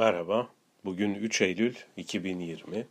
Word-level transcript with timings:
Merhaba, 0.00 0.48
bugün 0.84 1.14
3 1.14 1.40
Eylül 1.40 1.74
2020. 1.96 2.86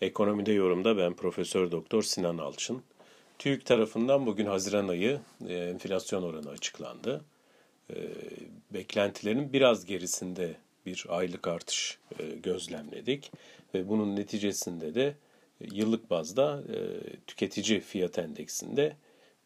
Ekonomide 0.00 0.52
yorumda 0.52 0.96
ben 0.96 1.14
Profesör 1.14 1.70
Doktor 1.70 2.02
Sinan 2.02 2.38
Alçın. 2.38 2.82
TÜİK 3.38 3.66
tarafından 3.66 4.26
bugün 4.26 4.46
Haziran 4.46 4.88
ayı 4.88 5.20
e, 5.48 5.54
enflasyon 5.54 6.22
oranı 6.22 6.50
açıklandı. 6.50 7.24
E, 7.90 7.96
beklentilerin 8.70 9.52
biraz 9.52 9.84
gerisinde 9.84 10.54
bir 10.86 11.06
aylık 11.08 11.48
artış 11.48 11.98
e, 12.18 12.24
gözlemledik 12.24 13.32
ve 13.74 13.88
bunun 13.88 14.16
neticesinde 14.16 14.94
de 14.94 15.14
yıllık 15.60 16.10
bazda 16.10 16.62
tüketici 17.26 17.80
fiyat 17.80 18.18
endeksinde 18.18 18.96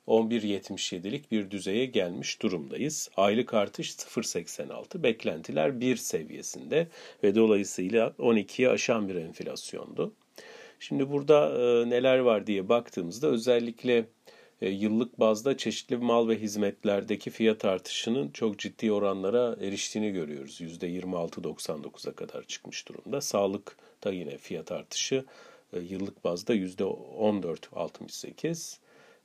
11.77'lik 0.06 1.32
bir 1.32 1.50
düzeye 1.50 1.86
gelmiş 1.86 2.42
durumdayız. 2.42 3.10
Aylık 3.16 3.54
artış 3.54 3.90
0.86, 3.90 5.02
beklentiler 5.02 5.80
1 5.80 5.96
seviyesinde 5.96 6.88
ve 7.22 7.34
dolayısıyla 7.34 8.12
12'yi 8.18 8.68
aşan 8.68 9.08
bir 9.08 9.14
enflasyondu. 9.14 10.12
Şimdi 10.80 11.10
burada 11.10 11.48
e, 11.48 11.90
neler 11.90 12.18
var 12.18 12.46
diye 12.46 12.68
baktığımızda 12.68 13.26
özellikle 13.26 14.04
e, 14.60 14.68
yıllık 14.68 15.20
bazda 15.20 15.56
çeşitli 15.56 15.96
mal 15.96 16.28
ve 16.28 16.40
hizmetlerdeki 16.40 17.30
fiyat 17.30 17.64
artışının 17.64 18.30
çok 18.30 18.58
ciddi 18.58 18.92
oranlara 18.92 19.56
eriştiğini 19.60 20.12
görüyoruz. 20.12 20.60
%26.99'a 20.60 22.12
kadar 22.12 22.42
çıkmış 22.42 22.88
durumda. 22.88 23.20
Sağlıkta 23.20 24.12
yine 24.12 24.38
fiyat 24.38 24.72
artışı 24.72 25.24
e, 25.72 25.80
yıllık 25.80 26.24
bazda 26.24 26.54
%14.68. 26.54 28.78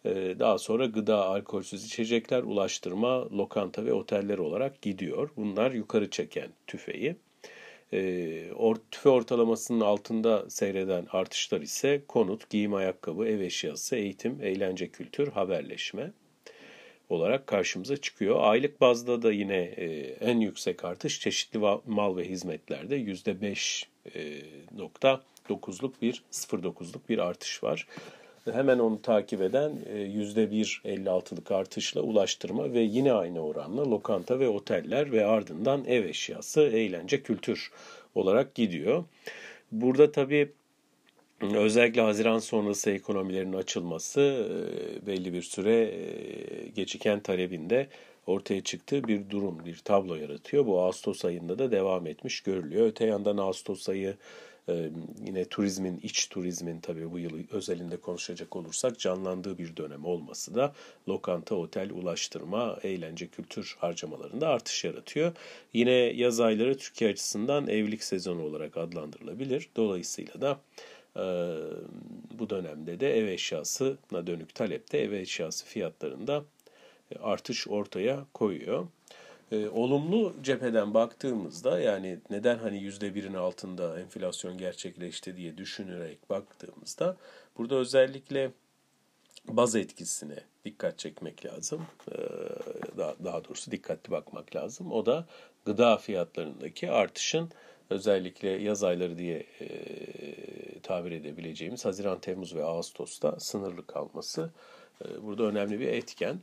Ee, 0.05 0.35
daha 0.39 0.57
sonra 0.57 0.85
gıda, 0.85 1.25
alkolsüz 1.25 1.85
içecekler, 1.85 2.43
ulaştırma, 2.43 3.37
lokanta 3.37 3.85
ve 3.85 3.93
oteller 3.93 4.37
olarak 4.37 4.81
gidiyor. 4.81 5.29
Bunlar 5.37 5.71
yukarı 5.71 6.09
çeken 6.09 6.49
tüfeği. 6.67 7.15
Ee, 7.93 8.51
tüfe 8.91 9.09
ortalamasının 9.09 9.81
altında 9.81 10.49
seyreden 10.49 11.07
artışlar 11.11 11.61
ise 11.61 12.01
konut, 12.07 12.49
giyim 12.49 12.73
ayakkabı, 12.73 13.27
ev 13.27 13.39
eşyası, 13.39 13.95
eğitim, 13.95 14.39
eğlence 14.41 14.87
kültür, 14.87 15.27
haberleşme 15.27 16.11
olarak 17.09 17.47
karşımıza 17.47 17.97
çıkıyor. 17.97 18.37
Aylık 18.39 18.81
bazda 18.81 19.21
da 19.21 19.31
yine 19.31 19.57
e, 19.57 19.85
en 20.21 20.39
yüksek 20.39 20.85
artış 20.85 21.19
çeşitli 21.19 21.59
mal 21.85 22.17
ve 22.17 22.29
hizmetlerde 22.29 22.97
%5.9'luk 22.97 25.97
e, 25.97 26.01
bir 26.01 26.23
0.9'luk 26.31 27.09
bir 27.09 27.17
artış 27.17 27.63
var. 27.63 27.87
Hemen 28.45 28.79
onu 28.79 29.01
takip 29.01 29.41
eden 29.41 29.71
%1.56'lık 29.95 31.51
e, 31.51 31.55
artışla 31.55 32.01
ulaştırma 32.01 32.73
ve 32.73 32.79
yine 32.79 33.13
aynı 33.13 33.39
oranla 33.45 33.91
lokanta 33.91 34.39
ve 34.39 34.47
oteller 34.49 35.11
ve 35.11 35.25
ardından 35.25 35.85
ev 35.85 36.05
eşyası, 36.05 36.61
eğlence, 36.61 37.23
kültür 37.23 37.71
olarak 38.15 38.55
gidiyor. 38.55 39.03
Burada 39.71 40.11
tabii 40.11 40.51
özellikle 41.41 42.01
Haziran 42.01 42.39
sonrası 42.39 42.91
ekonomilerin 42.91 43.53
açılması 43.53 44.21
e, 44.21 45.07
belli 45.07 45.33
bir 45.33 45.41
süre 45.41 45.81
e, 45.81 46.67
geciken 46.75 47.19
talebinde 47.19 47.87
ortaya 48.27 48.61
çıktığı 48.61 49.03
bir 49.03 49.29
durum, 49.29 49.65
bir 49.65 49.77
tablo 49.77 50.15
yaratıyor. 50.15 50.65
Bu 50.65 50.81
Ağustos 50.81 51.25
ayında 51.25 51.59
da 51.59 51.71
devam 51.71 52.07
etmiş 52.07 52.41
görülüyor. 52.41 52.87
Öte 52.87 53.05
yandan 53.05 53.37
Ağustos 53.37 53.89
ayı 53.89 54.15
ee, 54.69 54.89
yine 55.25 55.45
turizmin, 55.45 55.99
iç 56.03 56.27
turizmin 56.29 56.79
tabii 56.79 57.11
bu 57.11 57.19
yıl 57.19 57.39
özelinde 57.51 57.97
konuşacak 57.97 58.55
olursak 58.55 58.99
canlandığı 58.99 59.57
bir 59.57 59.77
dönem 59.77 60.05
olması 60.05 60.55
da 60.55 60.73
lokanta, 61.09 61.55
otel, 61.55 61.91
ulaştırma, 61.91 62.79
eğlence, 62.83 63.27
kültür 63.27 63.75
harcamalarında 63.79 64.47
artış 64.49 64.83
yaratıyor. 64.83 65.31
Yine 65.73 65.91
yaz 65.91 66.39
ayları 66.39 66.77
Türkiye 66.77 67.09
açısından 67.09 67.67
evlilik 67.67 68.03
sezonu 68.03 68.43
olarak 68.43 68.77
adlandırılabilir. 68.77 69.69
Dolayısıyla 69.75 70.41
da 70.41 70.59
e, 71.15 71.23
bu 72.39 72.49
dönemde 72.49 72.99
de 72.99 73.17
ev 73.17 73.27
eşyasına 73.27 74.27
dönük 74.27 74.55
talepte 74.55 74.97
ev 74.97 75.11
eşyası 75.11 75.65
fiyatlarında 75.65 76.43
artış 77.19 77.67
ortaya 77.67 78.25
koyuyor. 78.33 78.87
E, 79.51 79.69
olumlu 79.69 80.35
cepheden 80.41 80.93
baktığımızda 80.93 81.79
yani 81.79 82.19
neden 82.29 82.57
hani 82.57 82.83
yüzde 82.83 83.15
birin 83.15 83.33
altında 83.33 83.99
enflasyon 83.99 84.57
gerçekleşti 84.57 85.37
diye 85.37 85.57
düşünerek 85.57 86.29
baktığımızda 86.29 87.17
burada 87.57 87.75
özellikle 87.75 88.51
baz 89.47 89.75
etkisine 89.75 90.39
dikkat 90.65 90.99
çekmek 90.99 91.45
lazım. 91.45 91.81
Ee, 92.11 92.17
daha, 92.97 93.15
daha 93.23 93.45
doğrusu 93.45 93.71
dikkatli 93.71 94.11
bakmak 94.11 94.55
lazım. 94.55 94.91
O 94.91 95.05
da 95.05 95.25
gıda 95.65 95.97
fiyatlarındaki 95.97 96.91
artışın 96.91 97.51
özellikle 97.89 98.49
yaz 98.49 98.83
ayları 98.83 99.17
diye 99.17 99.45
e, 99.61 100.79
tabir 100.79 101.11
edebileceğimiz 101.11 101.85
Haziran, 101.85 102.19
Temmuz 102.19 102.55
ve 102.55 102.63
Ağustos'ta 102.63 103.39
sınırlı 103.39 103.87
kalması 103.87 104.49
e, 105.05 105.23
burada 105.23 105.43
önemli 105.43 105.79
bir 105.79 105.87
etken 105.87 106.39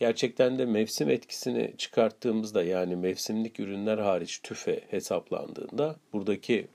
gerçekten 0.00 0.58
de 0.58 0.66
mevsim 0.66 1.10
etkisini 1.10 1.74
çıkarttığımızda 1.78 2.62
yani 2.62 2.96
mevsimlik 2.96 3.60
ürünler 3.60 3.98
hariç 3.98 4.40
tüfe 4.42 4.80
hesaplandığında 4.90 5.96
buradaki 6.12 6.66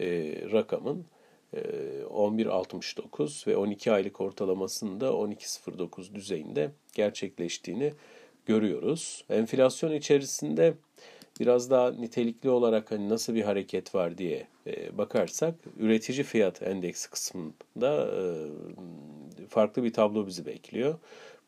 e, 0.00 0.06
rakamın 0.52 1.04
e, 1.54 1.58
11.69 1.58 3.46
ve 3.46 3.56
12 3.56 3.92
aylık 3.92 4.20
ortalamasında 4.20 5.06
12.09 5.06 6.14
düzeyinde 6.14 6.70
gerçekleştiğini 6.94 7.92
görüyoruz. 8.46 9.24
Enflasyon 9.30 9.92
içerisinde 9.92 10.74
biraz 11.40 11.70
daha 11.70 11.90
nitelikli 11.90 12.50
olarak 12.50 12.90
hani 12.90 13.08
nasıl 13.08 13.34
bir 13.34 13.42
hareket 13.42 13.94
var 13.94 14.18
diye 14.18 14.46
e, 14.66 14.98
bakarsak 14.98 15.54
üretici 15.78 16.22
fiyat 16.22 16.62
endeksi 16.62 17.10
kısmında 17.10 18.10
e, 18.16 18.22
farklı 19.48 19.84
bir 19.84 19.92
tablo 19.92 20.26
bizi 20.26 20.46
bekliyor. 20.46 20.98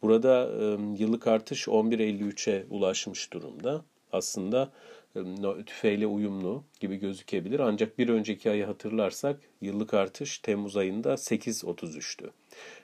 Burada 0.02 0.50
e, 0.60 0.64
yıllık 1.02 1.26
artış 1.26 1.68
11.53'e 1.68 2.66
ulaşmış 2.70 3.32
durumda. 3.32 3.84
Aslında 4.12 4.72
e, 5.16 5.64
tüfeğiyle 5.66 6.06
uyumlu 6.06 6.64
gibi 6.80 6.96
gözükebilir. 6.96 7.60
Ancak 7.60 7.98
bir 7.98 8.08
önceki 8.08 8.50
ayı 8.50 8.64
hatırlarsak 8.64 9.40
yıllık 9.60 9.94
artış 9.94 10.38
Temmuz 10.38 10.76
ayında 10.76 11.12
8.33'tü. 11.12 12.30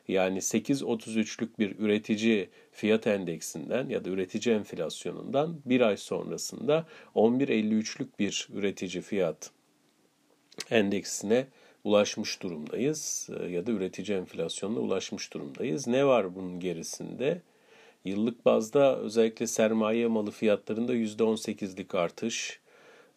Yani 0.08 0.38
8.33'lük 0.38 1.58
bir 1.58 1.78
üretici 1.78 2.48
fiyat 2.72 3.06
endeksinden 3.06 3.88
ya 3.88 4.04
da 4.04 4.10
üretici 4.10 4.54
enflasyonundan 4.54 5.60
bir 5.64 5.80
ay 5.80 5.96
sonrasında 5.96 6.86
11.53'lük 7.14 8.08
bir 8.18 8.48
üretici 8.52 9.02
fiyat 9.02 9.50
endeksine 10.70 11.46
ulaşmış 11.84 12.42
durumdayız 12.42 13.28
e, 13.40 13.46
ya 13.46 13.66
da 13.66 13.70
üretici 13.70 14.18
enflasyonuna 14.18 14.80
ulaşmış 14.80 15.34
durumdayız. 15.34 15.86
Ne 15.86 16.06
var 16.06 16.34
bunun 16.34 16.60
gerisinde? 16.60 17.40
Yıllık 18.04 18.44
bazda 18.44 18.98
özellikle 18.98 19.46
sermaye 19.46 20.06
malı 20.06 20.30
fiyatlarında 20.30 20.94
%18'lik 20.94 21.94
artış 21.94 22.60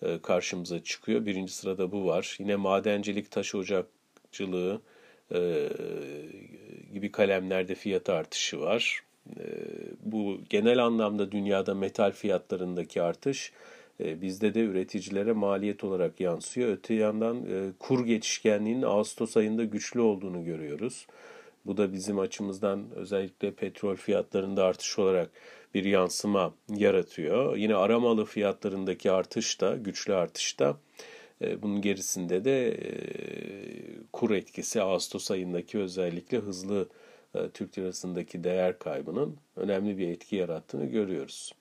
e, 0.02 0.20
karşımıza 0.22 0.84
çıkıyor. 0.84 1.26
Birinci 1.26 1.54
sırada 1.54 1.92
bu 1.92 2.06
var. 2.06 2.36
Yine 2.40 2.56
madencilik, 2.56 3.32
taş 3.32 3.56
ocakçılığı 3.56 4.82
e, 5.34 5.70
gibi 6.94 7.12
kalemlerde 7.12 7.76
fiyat 7.76 8.10
artışı 8.10 8.60
var. 8.60 9.04
Bu 10.04 10.40
genel 10.50 10.86
anlamda 10.86 11.32
dünyada 11.32 11.74
metal 11.74 12.12
fiyatlarındaki 12.12 13.02
artış 13.02 13.52
bizde 14.00 14.54
de 14.54 14.60
üreticilere 14.60 15.34
maliyet 15.34 15.84
olarak 15.84 16.20
yansıyor. 16.20 16.70
Öte 16.70 16.94
yandan 16.94 17.38
e, 17.38 17.72
kur 17.80 18.06
geçişkenliğinin 18.06 18.82
Ağustos 18.82 19.38
ayında 19.38 19.64
güçlü 19.64 20.02
olduğunu 20.02 20.46
görüyoruz. 20.46 21.08
Bu 21.66 21.78
da 21.78 21.94
bizim 21.94 22.20
açımızdan 22.20 22.86
özellikle 22.96 23.52
petrol 23.52 23.96
fiyatlarında 23.96 24.64
artış 24.64 25.00
olarak 25.00 25.30
bir 25.74 25.84
yansıma 25.86 26.54
yaratıyor. 26.70 27.58
Yine 27.58 27.76
aramalı 27.76 28.26
fiyatlarındaki 28.26 29.12
artış 29.12 29.62
da, 29.62 29.76
güçlü 29.76 30.16
artış 30.16 30.60
da 30.60 30.78
e, 31.42 31.62
bunun 31.62 31.82
gerisinde 31.82 32.46
de 32.46 32.78
kur 34.14 34.32
etkisi 34.32 34.82
Ağustos 34.82 35.32
ayındaki 35.32 35.80
özellikle 35.80 36.38
hızlı 36.38 36.90
Türk 37.54 37.78
lirasındaki 37.78 38.44
değer 38.44 38.80
kaybının 38.80 39.38
önemli 39.56 39.98
bir 39.98 40.08
etki 40.08 40.36
yarattığını 40.36 40.86
görüyoruz. 40.86 41.54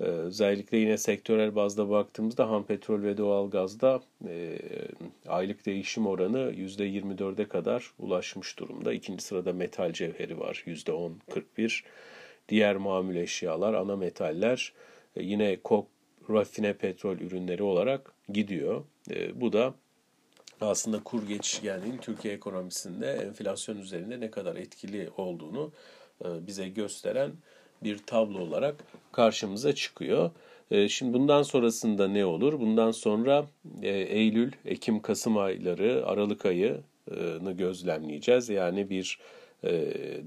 Ee, 0.00 0.04
özellikle 0.04 0.78
yine 0.78 0.98
sektörel 0.98 1.54
bazda 1.54 1.90
baktığımızda 1.90 2.50
ham 2.50 2.64
petrol 2.64 3.02
ve 3.02 3.16
doğal 3.16 3.50
gazda 3.50 4.00
e, 4.28 4.58
aylık 5.28 5.66
değişim 5.66 6.06
oranı 6.06 6.52
%24'e 6.52 7.48
kadar 7.48 7.92
ulaşmış 7.98 8.58
durumda. 8.58 8.92
İkinci 8.92 9.24
sırada 9.24 9.52
metal 9.52 9.92
cevheri 9.92 10.40
var 10.40 10.64
%10-41. 10.66 11.82
Diğer 12.48 12.76
mamül 12.76 13.16
eşyalar, 13.16 13.74
ana 13.74 13.96
metaller 13.96 14.72
e, 15.16 15.22
yine 15.22 15.56
kok, 15.64 15.86
rafine 16.30 16.72
petrol 16.72 17.16
ürünleri 17.16 17.62
olarak 17.62 18.12
gidiyor. 18.28 18.84
E, 19.10 19.40
bu 19.40 19.52
da 19.52 19.74
aslında 20.60 21.02
kur 21.02 21.28
geçişkenliğinin 21.28 21.98
Türkiye 21.98 22.34
ekonomisinde 22.34 23.12
enflasyon 23.12 23.76
üzerinde 23.76 24.20
ne 24.20 24.30
kadar 24.30 24.56
etkili 24.56 25.10
olduğunu 25.16 25.72
e, 26.24 26.46
bize 26.46 26.68
gösteren 26.68 27.32
bir 27.86 27.98
tablo 27.98 28.38
olarak 28.38 28.74
karşımıza 29.12 29.74
çıkıyor. 29.74 30.30
E, 30.70 30.88
şimdi 30.88 31.12
bundan 31.12 31.42
sonrasında 31.42 32.08
ne 32.08 32.24
olur? 32.24 32.60
Bundan 32.60 32.90
sonra 32.90 33.46
e, 33.82 33.88
Eylül, 33.90 34.52
Ekim, 34.64 35.02
Kasım 35.02 35.38
ayları, 35.38 36.06
Aralık 36.06 36.46
ayını 36.46 37.52
gözlemleyeceğiz. 37.52 38.48
Yani 38.48 38.90
bir 38.90 39.18
e, 39.64 39.70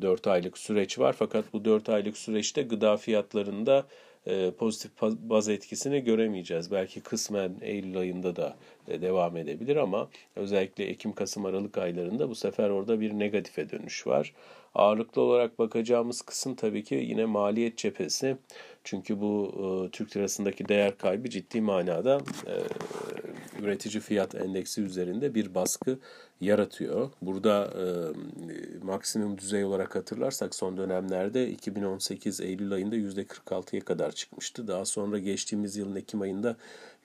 4 0.02 0.28
aylık 0.28 0.58
süreç 0.58 1.00
var. 1.00 1.16
Fakat 1.20 1.54
bu 1.54 1.66
4 1.66 1.90
aylık 1.90 2.18
süreçte 2.18 2.62
gıda 2.62 2.98
fiyatlarında 2.98 3.86
e, 4.30 4.52
pozitif 4.52 4.92
baz 5.02 5.50
etkisini 5.50 6.04
göremeyeceğiz. 6.04 6.72
Belki 6.72 7.02
kısmen 7.02 7.56
Eylül 7.62 7.98
ayında 7.98 8.36
da 8.36 8.56
e, 8.88 9.02
devam 9.02 9.38
edebilir 9.38 9.76
ama 9.76 10.10
özellikle 10.36 10.86
Ekim, 10.86 11.14
Kasım, 11.14 11.46
Aralık 11.46 11.78
aylarında 11.78 12.30
bu 12.30 12.36
sefer 12.36 12.70
orada 12.70 13.00
bir 13.00 13.14
negatife 13.14 13.70
dönüş 13.70 14.08
var. 14.08 14.34
Ağırlıklı 14.76 15.22
olarak 15.22 15.60
bakacağımız 15.60 16.22
kısım 16.22 16.56
tabii 16.56 16.84
ki 16.84 16.96
yine 16.96 17.26
maliyet 17.26 17.78
cephesi. 17.78 18.38
Çünkü 18.84 19.22
bu 19.22 19.52
e, 19.58 19.92
Türk 19.92 20.18
lirasındaki 20.18 20.68
değer 20.68 20.98
kaybı 20.98 21.30
ciddi 21.30 21.62
manada 21.62 22.22
üretici 23.60 24.02
fiyat 24.02 24.36
endeksi 24.36 24.82
üzerinde 24.82 25.36
bir 25.36 25.56
baskı 25.56 26.00
yaratıyor. 26.42 27.10
Burada 27.22 27.74
e, 27.78 27.86
maksimum 28.86 29.38
düzey 29.38 29.64
olarak 29.64 29.96
hatırlarsak 29.96 30.56
son 30.56 30.78
dönemlerde 30.78 31.50
2018 31.50 32.42
Eylül 32.42 32.74
ayında 32.74 32.96
%46'ya 32.96 33.82
kadar 33.82 34.12
çıkmıştı. 34.12 34.68
Daha 34.68 34.86
sonra 34.86 35.20
geçtiğimiz 35.20 35.78
yılın 35.78 35.96
Ekim 35.96 36.22
ayında 36.22 36.56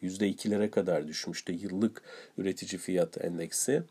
%2'lere 0.03 0.71
kadar 0.71 1.09
düşmüştü 1.09 1.53
yıllık 1.53 2.03
üretici 2.39 2.79
fiyat 2.79 3.25
endeksi 3.25 3.83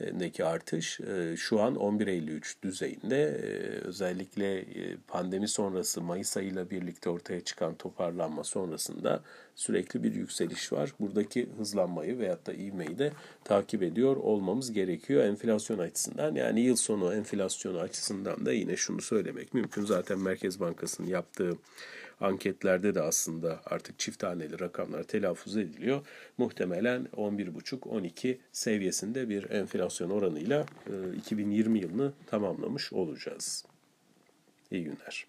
deki 0.00 0.44
artış 0.44 1.00
e, 1.00 1.36
şu 1.36 1.60
an 1.60 1.74
11.53 1.74 2.54
düzeyinde. 2.62 3.22
E, 3.22 3.50
özellikle 3.86 4.58
e, 4.58 4.96
pandemi 5.08 5.48
sonrası 5.48 6.00
Mayıs 6.00 6.36
ayıyla 6.36 6.70
birlikte 6.70 7.10
ortaya 7.10 7.40
çıkan 7.40 7.74
toparlanma 7.74 8.44
sonrasında 8.44 9.22
sürekli 9.54 10.02
bir 10.02 10.14
yükseliş 10.14 10.72
var. 10.72 10.92
Buradaki 11.00 11.48
hızlanmayı 11.58 12.18
veyahut 12.18 12.46
da 12.46 12.52
ivmeyi 12.52 12.98
de 12.98 13.12
takip 13.44 13.82
ediyor 13.82 14.16
olmamız 14.16 14.72
gerekiyor 14.72 15.24
enflasyon 15.24 15.78
açısından. 15.78 16.34
Yani 16.34 16.60
yıl 16.60 16.76
sonu 16.76 17.14
enflasyonu 17.14 17.78
açısından 17.78 18.46
da 18.46 18.52
yine 18.52 18.76
şunu 18.76 19.00
söylemek 19.00 19.54
mümkün. 19.54 19.84
Zaten 19.84 20.18
Merkez 20.18 20.60
Bankası'nın 20.60 21.08
yaptığı 21.08 21.58
anketlerde 22.20 22.94
de 22.94 23.02
aslında 23.02 23.60
artık 23.66 23.98
çift 23.98 24.18
taneli 24.18 24.60
rakamlar 24.60 25.02
telaffuz 25.02 25.56
ediliyor. 25.56 26.06
Muhtemelen 26.38 27.08
11,5-12 27.16 28.38
seviyesinde 28.52 29.28
bir 29.28 29.50
enflasyon 29.50 30.10
oranıyla 30.10 30.66
2020 31.16 31.78
e, 31.78 31.82
yılını 31.82 32.12
tamamlamış 32.26 32.92
olacağız. 32.92 33.64
İyi 34.70 34.84
günler. 34.84 35.26